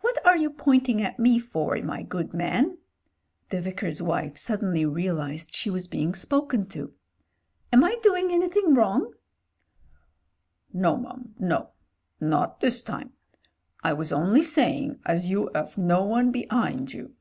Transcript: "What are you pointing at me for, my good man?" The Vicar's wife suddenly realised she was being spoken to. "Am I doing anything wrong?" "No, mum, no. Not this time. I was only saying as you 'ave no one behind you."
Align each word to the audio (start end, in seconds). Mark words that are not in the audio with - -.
"What 0.00 0.18
are 0.26 0.36
you 0.36 0.50
pointing 0.50 1.00
at 1.00 1.20
me 1.20 1.38
for, 1.38 1.76
my 1.80 2.02
good 2.02 2.34
man?" 2.34 2.78
The 3.50 3.60
Vicar's 3.60 4.02
wife 4.02 4.36
suddenly 4.38 4.84
realised 4.84 5.54
she 5.54 5.70
was 5.70 5.86
being 5.86 6.16
spoken 6.16 6.66
to. 6.70 6.92
"Am 7.72 7.84
I 7.84 7.94
doing 8.02 8.32
anything 8.32 8.74
wrong?" 8.74 9.14
"No, 10.72 10.96
mum, 10.96 11.36
no. 11.38 11.70
Not 12.20 12.58
this 12.58 12.82
time. 12.82 13.12
I 13.84 13.92
was 13.92 14.12
only 14.12 14.42
saying 14.42 14.98
as 15.06 15.28
you 15.28 15.48
'ave 15.54 15.80
no 15.80 16.04
one 16.04 16.32
behind 16.32 16.92
you." 16.92 17.14